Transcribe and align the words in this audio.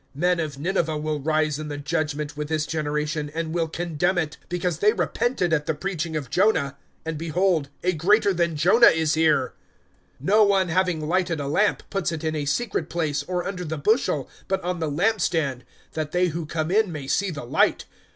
(32)Men 0.17 0.43
of 0.43 0.57
Nineveh 0.57 0.97
will 0.97 1.19
rise 1.19 1.59
in 1.59 1.67
the 1.67 1.77
judgment 1.77 2.35
with 2.35 2.49
this 2.49 2.65
generation, 2.65 3.29
and 3.35 3.53
will 3.53 3.67
condemn 3.67 4.17
it; 4.17 4.35
because 4.49 4.79
they 4.79 4.93
repented 4.93 5.53
at 5.53 5.67
the 5.67 5.75
preaching 5.75 6.15
of 6.15 6.31
Jonah; 6.31 6.75
and 7.05 7.19
behold, 7.19 7.69
a 7.83 7.93
greater 7.93 8.33
than 8.33 8.55
Jonah 8.55 8.87
is 8.87 9.13
here. 9.13 9.53
(33)No 10.25 10.47
one, 10.47 10.69
having 10.69 11.07
lighted 11.07 11.39
a 11.39 11.45
lamp, 11.47 11.83
puts 11.91 12.11
it 12.11 12.23
in 12.23 12.35
a 12.35 12.45
secret 12.45 12.89
place, 12.89 13.21
or 13.21 13.45
under 13.47 13.63
the 13.63 13.77
bushel, 13.77 14.27
but 14.47 14.59
on 14.63 14.79
the 14.79 14.89
lamp 14.89 15.21
stand, 15.21 15.63
that 15.93 16.11
they 16.13 16.29
who 16.29 16.47
come 16.47 16.71
in 16.71 16.91
may 16.91 17.05
see 17.05 17.29
the 17.29 17.45
light. 17.45 17.85